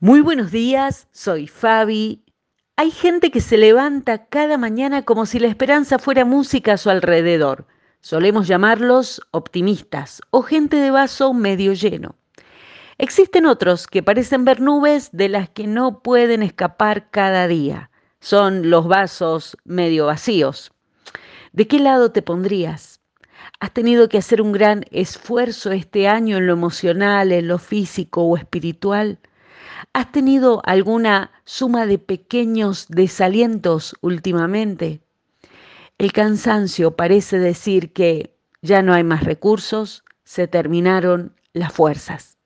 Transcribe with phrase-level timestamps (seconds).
[0.00, 2.22] Muy buenos días, soy Fabi.
[2.76, 6.88] Hay gente que se levanta cada mañana como si la esperanza fuera música a su
[6.88, 7.66] alrededor.
[8.00, 12.14] Solemos llamarlos optimistas o gente de vaso medio lleno.
[12.98, 17.90] Existen otros que parecen ver nubes de las que no pueden escapar cada día.
[18.20, 20.70] Son los vasos medio vacíos.
[21.52, 23.00] ¿De qué lado te pondrías?
[23.58, 28.22] ¿Has tenido que hacer un gran esfuerzo este año en lo emocional, en lo físico
[28.22, 29.18] o espiritual?
[29.92, 35.00] ¿Has tenido alguna suma de pequeños desalientos últimamente?
[35.98, 42.38] El cansancio parece decir que ya no hay más recursos, se terminaron las fuerzas.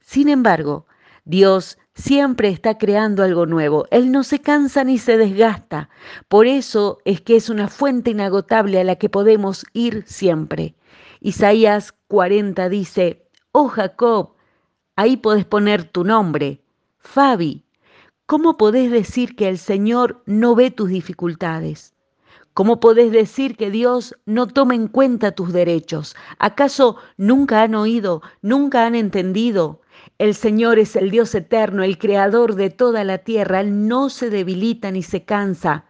[0.00, 0.86] Sin embargo,
[1.24, 3.86] Dios siempre está creando algo nuevo.
[3.90, 5.90] Él no se cansa ni se desgasta.
[6.28, 10.74] Por eso es que es una fuente inagotable a la que podemos ir siempre.
[11.20, 14.34] Isaías 40 dice, oh Jacob,
[14.96, 16.62] ahí podés poner tu nombre,
[17.00, 17.64] Fabi,
[18.26, 21.94] ¿cómo podés decir que el Señor no ve tus dificultades?
[22.54, 26.16] ¿Cómo podés decir que Dios no toma en cuenta tus derechos?
[26.40, 29.80] ¿Acaso nunca han oído, nunca han entendido?
[30.18, 33.60] El Señor es el Dios eterno, el creador de toda la tierra.
[33.60, 35.84] Él no se debilita ni se cansa.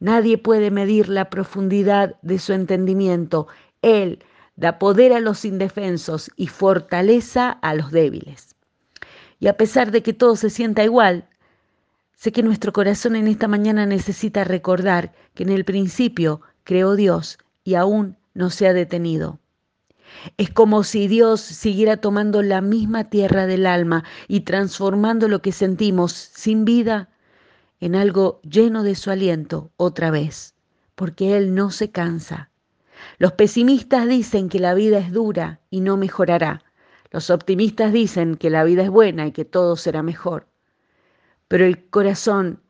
[0.00, 3.48] Nadie puede medir la profundidad de su entendimiento.
[3.82, 4.24] Él
[4.56, 8.53] da poder a los indefensos y fortaleza a los débiles.
[9.40, 11.28] Y a pesar de que todo se sienta igual,
[12.16, 17.38] sé que nuestro corazón en esta mañana necesita recordar que en el principio creó Dios
[17.64, 19.38] y aún no se ha detenido.
[20.36, 25.52] Es como si Dios siguiera tomando la misma tierra del alma y transformando lo que
[25.52, 27.08] sentimos sin vida
[27.80, 30.54] en algo lleno de su aliento otra vez,
[30.94, 32.50] porque Él no se cansa.
[33.18, 36.63] Los pesimistas dicen que la vida es dura y no mejorará,
[37.14, 40.48] los optimistas dicen que la vida es buena y que todo será mejor.
[41.46, 42.60] Pero el corazón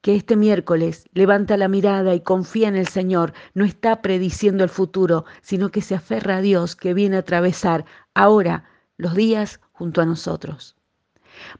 [0.00, 4.70] que este miércoles levanta la mirada y confía en el Señor no está prediciendo el
[4.70, 7.84] futuro, sino que se aferra a Dios que viene a atravesar
[8.14, 8.64] ahora
[8.96, 10.76] los días junto a nosotros.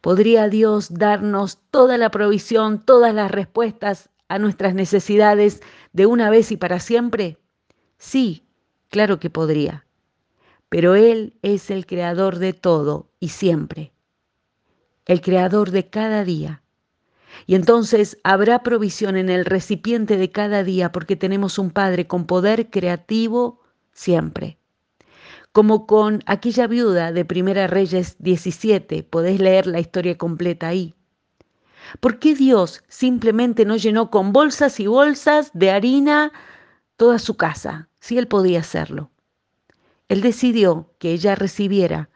[0.00, 5.60] ¿Podría Dios darnos toda la provisión, todas las respuestas a nuestras necesidades
[5.92, 7.36] de una vez y para siempre?
[7.98, 8.46] Sí,
[8.88, 9.84] claro que podría
[10.70, 13.92] pero Él es el creador de todo y siempre,
[15.04, 16.62] el creador de cada día.
[17.46, 22.24] Y entonces habrá provisión en el recipiente de cada día porque tenemos un Padre con
[22.24, 23.60] poder creativo
[23.92, 24.58] siempre.
[25.52, 30.94] Como con aquella viuda de Primera Reyes 17, podés leer la historia completa ahí.
[31.98, 36.32] ¿Por qué Dios simplemente no llenó con bolsas y bolsas de harina
[36.96, 39.10] toda su casa, si Él podía hacerlo?
[40.10, 42.10] Él decidió que ella recibiera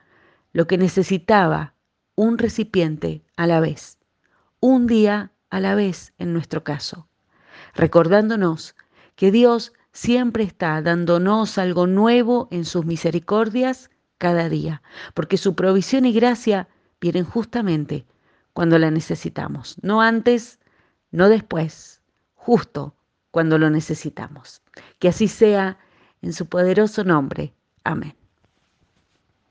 [0.53, 1.75] lo que necesitaba,
[2.17, 3.99] un recipiente a la vez,
[4.59, 7.07] un día a la vez en nuestro caso,
[7.73, 8.75] recordándonos
[9.15, 14.83] que Dios siempre está dándonos algo nuevo en sus misericordias cada día,
[15.15, 16.67] porque su provisión y gracia
[17.01, 18.07] vienen justamente
[18.53, 20.59] cuando la necesitamos, no antes,
[21.13, 22.01] no después,
[22.35, 22.97] justo
[23.31, 24.63] cuando lo necesitamos.
[24.99, 25.79] Que así sea
[26.23, 27.55] en su poderoso nombre.
[27.85, 28.24] Amén.